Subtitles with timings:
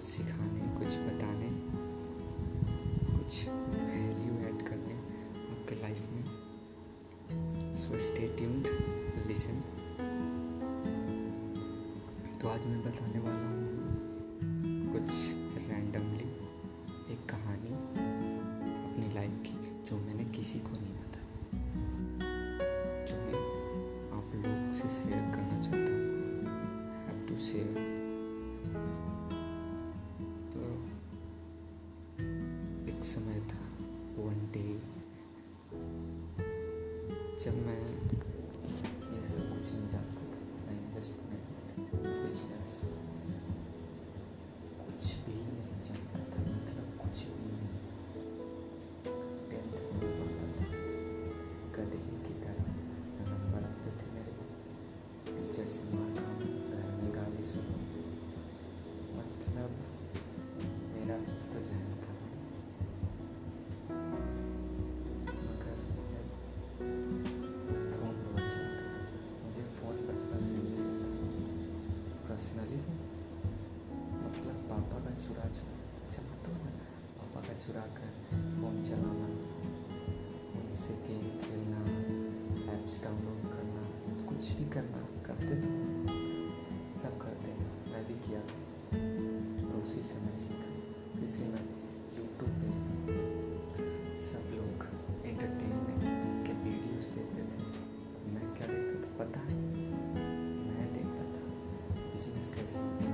[0.00, 1.48] कुछ सिखाने, कुछ बताने,
[3.08, 4.94] कुछ वैल्यू ऐड करने
[5.50, 6.24] आपके लाइफ में।
[7.80, 8.64] सो स्टे ट्यून्ड
[9.26, 9.60] लिसन
[12.40, 13.68] तो आज मैं बताने वाला हूँ
[14.94, 15.12] कुछ
[15.68, 16.30] रैंडमली
[17.12, 17.74] एक कहानी
[18.80, 19.54] अपनी लाइफ की
[19.90, 21.30] जो मैंने किसी को नहीं बताई,
[23.06, 23.44] जो मैं
[24.18, 26.08] आप लोग से शेयर करना चाहता हूँ।
[27.04, 27.98] हैव टू शेयर
[33.00, 33.58] एक समय था
[34.16, 34.62] वन डे
[37.44, 38.19] जब मैं
[72.40, 72.76] पर्सनली
[74.18, 76.70] मतलब पापा का चुरा चुरा चला तो ना
[77.16, 78.14] पापा का चुरा कर
[78.60, 79.26] फ़ोन चलाना
[80.60, 81.80] उनसे गेम खेलना
[82.76, 83.82] ऐप्स डाउनलोड करना
[84.30, 85.74] कुछ भी करना करते तो
[87.02, 91.68] सब करते हैं मैं भी किया तो उसी से मैं सीखा इसलिए मैं
[92.16, 92.50] यूट्यूब
[93.04, 93.39] पे
[102.50, 103.09] because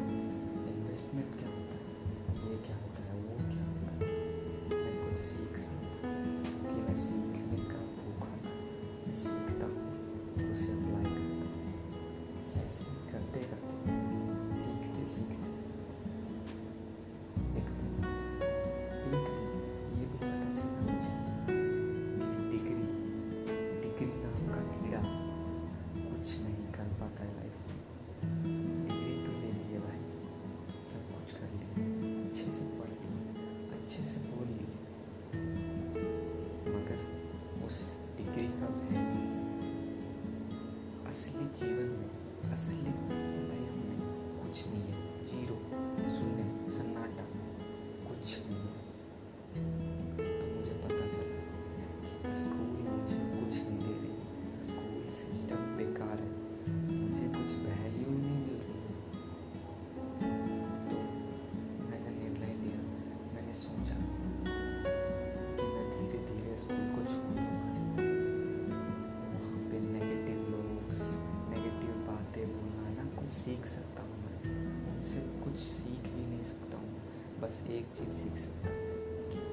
[77.96, 78.76] चीज़ सीख सकता हूँ।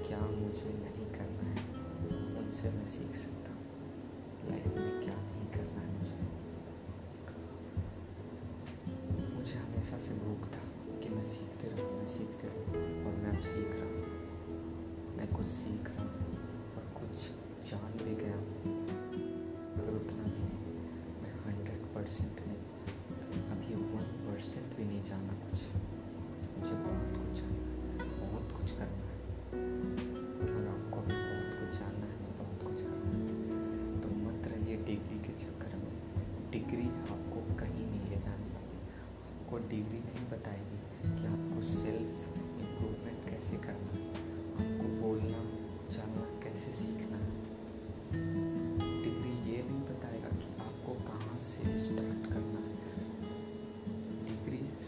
[0.08, 1.62] क्या मुझे नहीं करना है?
[2.38, 3.64] उनसे मैं सीख सकता हूँ।
[4.50, 6.18] लाइफ में क्या नहीं करना है मुझे?
[9.36, 10.64] मुझे हमेशा से भूख था
[11.04, 15.46] कि मैं सीखते रहूँ, मैं सीखते रहूँ और मैं अब सीख रहा हूँ। मैं कुछ
[15.46, 15.93] सीख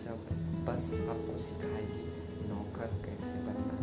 [0.06, 0.28] सब
[0.66, 3.76] बस आपको सिखाएगी नौकर कैसे बनना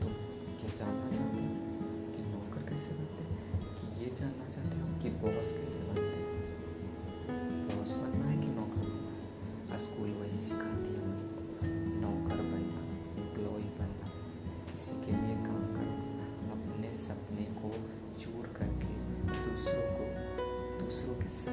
[0.00, 1.56] तो जानना चाहते हैं?
[2.16, 3.60] कि नौकर कैसे बनते हैं?
[3.60, 5.02] कि ये जानना चाहते हैं?
[5.02, 6.11] कि बॉस कैसे बनते हैं?
[21.02, 21.50] algo que se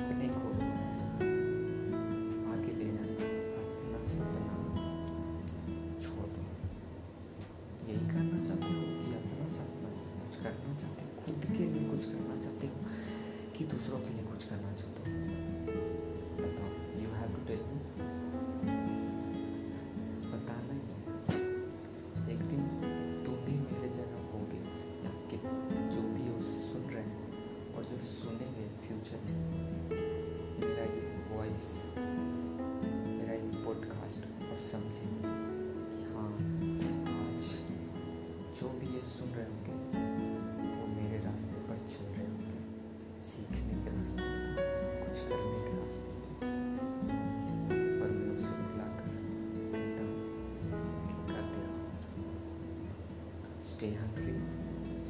[53.79, 54.31] stay hungry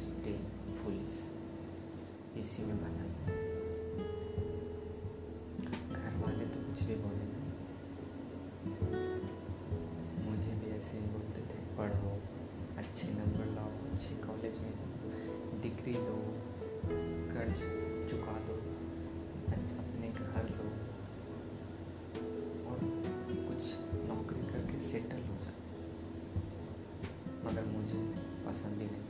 [0.02, 0.32] stay
[0.80, 1.16] foolish.
[2.40, 3.06] इसी में बना
[5.94, 7.40] घर वाले तो कुछ भी बोले ना
[10.30, 12.12] मुझे भी ऐसे ही बोलते थे, पढ़ो,
[12.78, 16.18] अच्छे नंबर लाओ, अच्छे कॉलेज में जाओ डिग्री लो,
[17.34, 17.58] कर्ज
[18.10, 18.59] चुका दो
[28.52, 29.09] 生病人。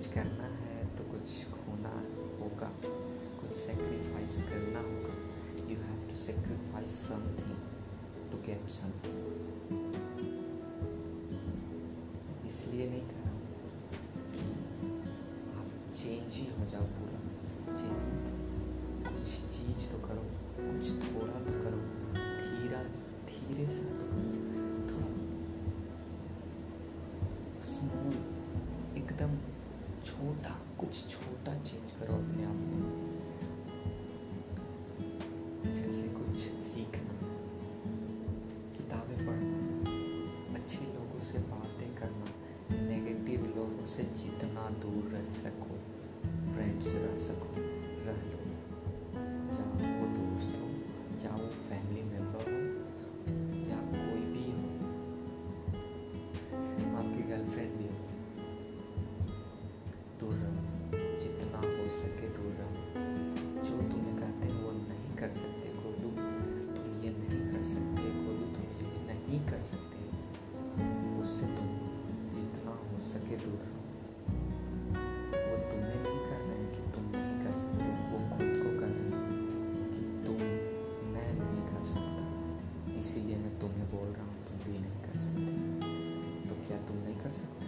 [0.00, 1.90] कुछ करना है तो कुछ खोना
[2.36, 2.68] होगा।
[3.40, 5.16] कुछ सेक्रीफाइस करना होगा।
[5.70, 7.58] You have to sacrifice something
[8.30, 9.18] to get something
[12.46, 13.32] इसलिए नहीं कहा
[15.58, 17.20] आप चेंज ही हो जाओ पूरा।
[19.10, 20.24] कुछ चीज़ तो करो,
[20.62, 21.84] कुछ थोड़ा तो करो।
[22.48, 22.82] धीरा,
[23.28, 24.24] धीरे से तो करो।
[24.90, 25.12] थोड़ा।
[27.68, 29.49] स्मूथ एकदम
[30.20, 32.82] छोटा, कुछ छोटा चेंज करो अपने आप में।
[35.64, 37.14] जैसे कुछ सीखना,
[38.76, 39.60] किताबें पढ़ना,
[40.54, 42.28] अच्छे लोगों से बातें करना
[42.82, 45.80] नेगेटिव लोगों से जितना दूर रह सको
[46.52, 47.54] फ्रेंड्स रह सको,
[48.06, 48.42] रह लो।
[49.56, 50.68] चाहे वो दोस्त हो
[51.22, 52.59] चाहे वो फैमिली मेंबर हो
[83.60, 85.44] तुम्हें बोल रहा हूँ, तुम भी नहीं कर सकते।
[86.48, 87.66] तो क्या तुम नहीं कर सकते?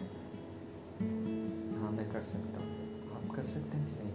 [1.79, 2.71] हाँ मैं कर सकता हूँ।
[3.13, 4.12] आप कर सकते हैं कि नहीं?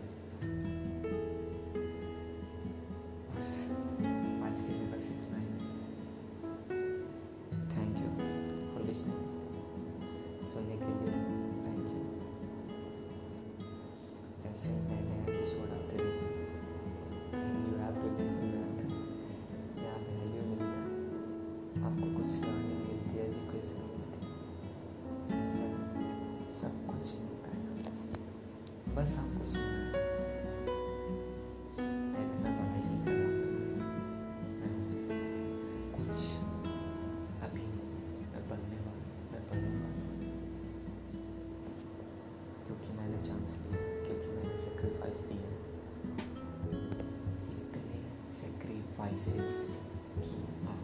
[49.17, 49.53] वॉइसेस
[50.15, 50.81] की आप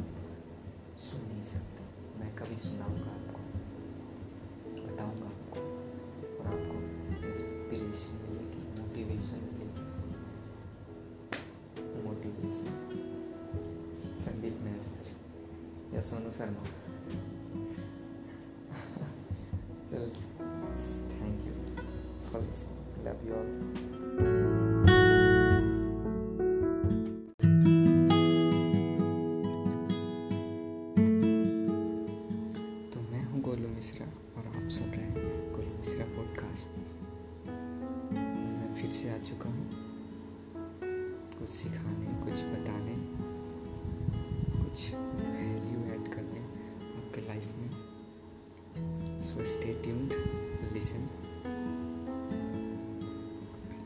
[0.99, 1.83] सुन नहीं सकते।
[2.19, 3.41] मैं कभी सुनाऊँगा आपको,
[4.85, 5.59] बताऊँगा आपको,
[6.37, 6.77] और आपको
[7.27, 9.83] इंस्पिरेशन मिलेगी मोटिवेशन मिलेगी।
[12.03, 12.67] मोटिवेशन
[14.19, 15.03] संदीप महसर
[15.95, 16.63] या सोनू शर्मा।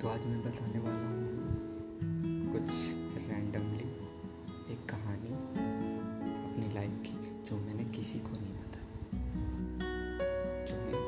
[0.08, 2.70] बाद में बताने वाला हूँ। कुछ
[3.30, 3.88] रैंडमली
[4.74, 5.34] एक कहानी
[6.44, 8.88] अपनी लाइफ की जो मैंने किसी को नहीं बताई।
[10.70, 11.02] जो मैं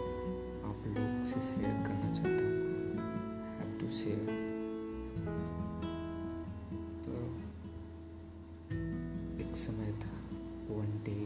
[0.69, 4.21] आप लोग से शेयर करना चाहता हूँ। टू शेयर
[7.05, 7.13] तो
[9.39, 10.13] एक समय था
[10.71, 11.19] वन डे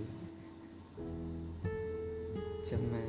[2.70, 3.08] जब मैं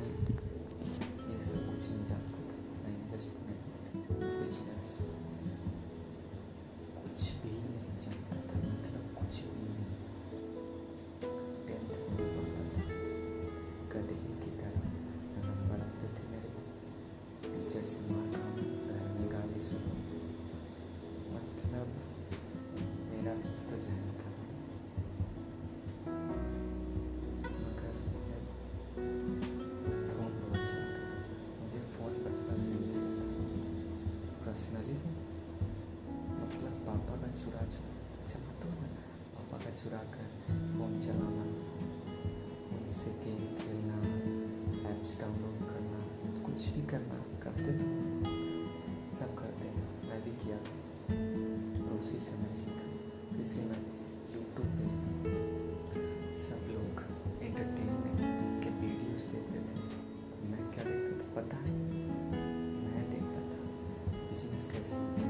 [34.54, 34.92] पर्सनली
[36.32, 38.90] मतलब पापा का चुरा चला तो ना
[39.32, 40.28] पापा का चुरा कर
[40.74, 41.46] फ़ोन चलाना
[42.76, 43.96] उनसे गेम खेलना
[44.90, 45.98] ऐप्स डाउनलोड करना
[46.44, 47.88] कुछ भी करना करते तो
[49.16, 53.82] सब करते हैं मैं भी किया तो उसी से मैं सीखा इसी मैं
[54.36, 55.53] यूट्यूब पे
[64.74, 65.23] prison.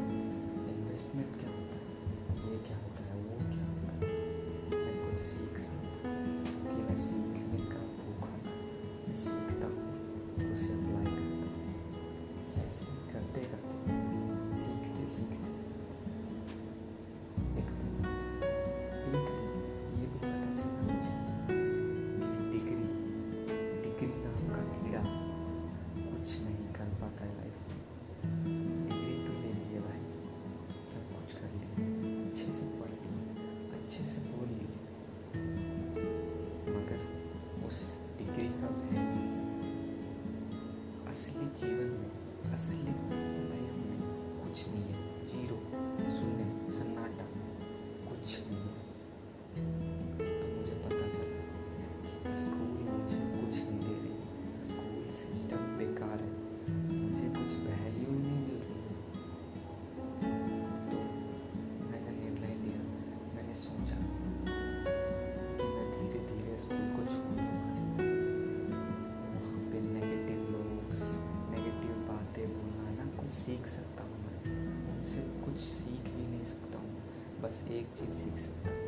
[77.70, 78.78] एक चीज़ सीख सकता हूँ।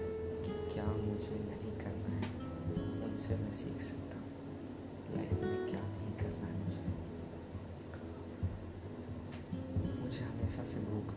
[0.45, 2.25] कि क्या मुझे नहीं करना है?
[3.05, 4.31] उनसे मैं सीख सकता हूँ।
[5.17, 6.87] लाइफ में क्या नहीं करना है मुझे?
[10.01, 11.16] मुझे हमेशा से भूख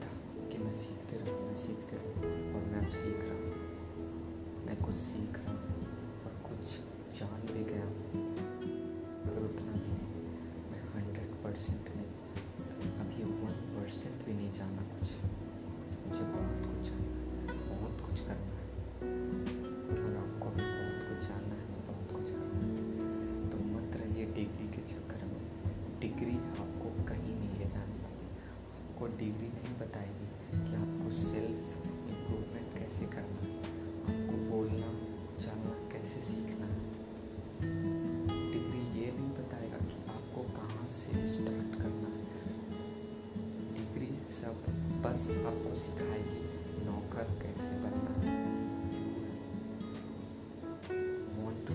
[44.39, 44.63] सब
[45.03, 46.38] बस आपको सिखाएगी
[46.86, 48.13] नौकर कैसे बनना?
[51.41, 51.74] वॉन्ट टू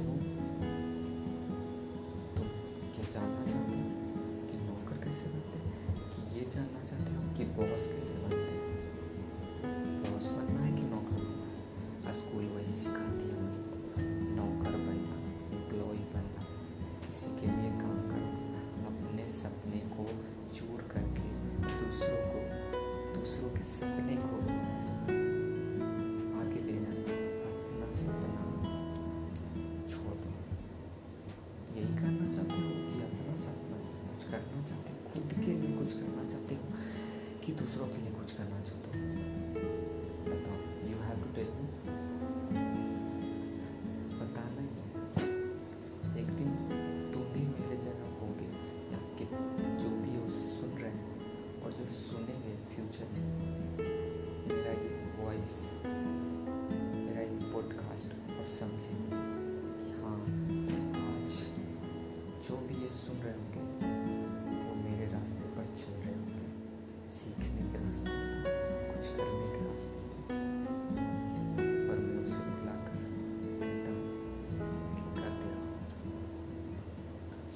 [2.37, 2.49] तुम
[3.13, 3.85] जानना चाहते हो
[4.47, 5.95] कि नौकर कैसे बनते हैं?
[6.11, 8.44] कि ये जानना चाहते हो कि बॉस कैसे बनते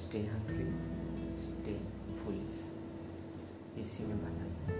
[0.08, 0.64] स्टे हंग्री
[1.42, 1.72] स्टे
[2.18, 2.60] फुलिस
[3.78, 4.76] इसी में बना है।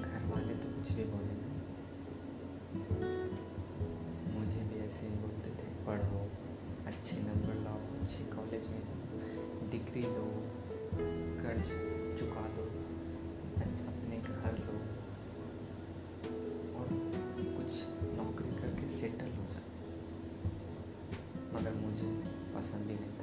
[0.00, 1.48] घर वाले तो कुछ भी बोले ना।
[4.34, 6.20] मुझे भी ऐसे ही बोलते थे, पढ़ो,
[6.86, 10.28] अच्छे नंबर लाओ, अच्छे कॉलेज में जाओ डिग्री लो,
[11.42, 11.64] कर्ज
[12.20, 12.65] चुका दो।
[22.66, 23.15] 生病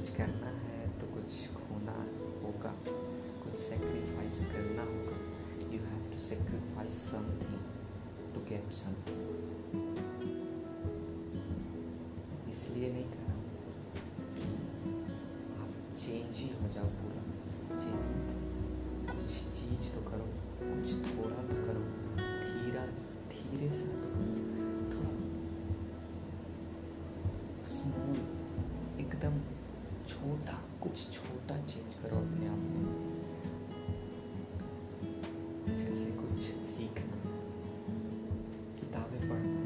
[0.00, 1.94] कुछ करना है तो कुछ खोना
[2.42, 2.70] होगा,
[3.40, 5.16] कुछ सेक्रीफाइस करना होगा।
[5.72, 7.58] You have to sacrifice something
[8.34, 9.20] to get something
[12.50, 13.34] इसलिए नहीं कहा
[14.32, 14.48] कि
[15.58, 17.22] आप चेंज ही हो जाओ पूरा।
[19.12, 20.32] कुछ चीज़ तो करो,
[20.64, 21.84] कुछ थोड़ा तो करो।
[22.16, 22.86] धीरा,
[23.30, 24.32] धीरे सा तो करो।
[24.92, 25.14] थोड़ा।
[27.76, 29.42] स्मूथ एकदम
[30.20, 32.88] छोटा, कुछ छोटा चेंज करो अपने आप में।
[35.68, 37.20] जैसे कुछ सीखना,
[38.80, 39.62] किताबें पढ़ना,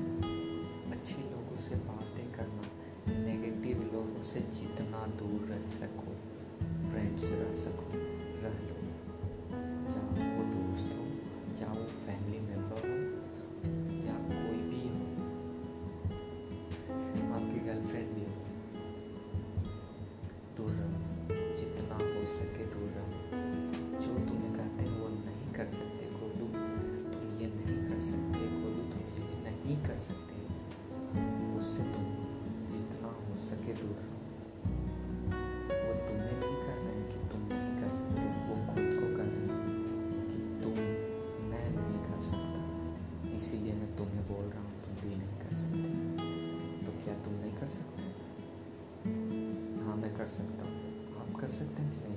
[0.93, 2.67] अच्छे लोगों से बातें करना
[3.19, 6.15] नेगेटिव लोगों से जितना दूर रह सको
[6.91, 7.91] फ्रेंड्स रह सको,
[8.45, 8.79] रह लो।
[9.91, 11.05] चाहे वो दोस्त हो
[11.59, 12.84] चाहे वो फैमिली मेंबर
[44.05, 48.03] तुम्हें बोल रहा हूँ, तुम भी नहीं कर सकते। तो क्या तुम नहीं कर सकते?
[49.85, 50.75] हाँ मैं कर सकता हूँ।
[51.17, 52.14] आप कर सकते हैं कि नहीं?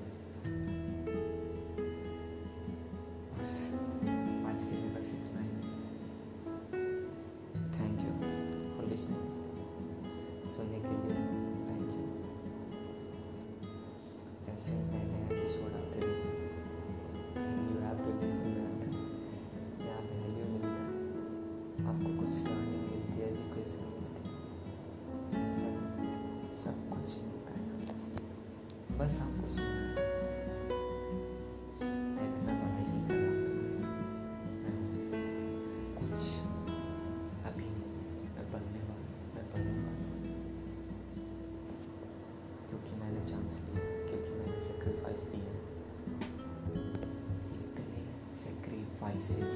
[49.18, 49.54] वॉइसेस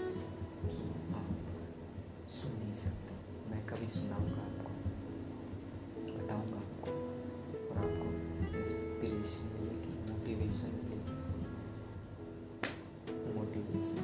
[0.61, 1.25] की आप
[2.35, 3.17] सुन नहीं सकते।
[3.49, 4.71] मैं कभी सुनाऊँगा आपको,
[6.13, 6.93] बताऊँगा आपको,
[7.67, 8.07] और आपको
[8.59, 11.13] इंस्पिरेशन मिलेगी मोटिवेशन मिलेगी
[13.35, 13.99] मोटिवेशन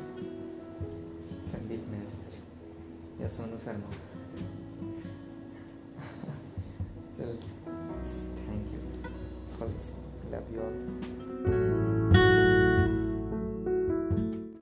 [1.45, 2.29] संदीप महसूर
[3.21, 3.89] या सोनू शर्मा।